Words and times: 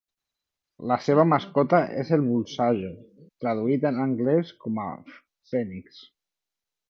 La 0.91 0.95
seva 1.07 1.25
mascota 1.33 1.81
és 2.03 2.09
el 2.17 2.23
bulsajo, 2.29 2.89
traduït 3.45 3.87
en 3.91 4.01
anglès 4.07 4.53
com 4.65 4.83
a 4.87 4.87
"Phoenix". 5.13 6.01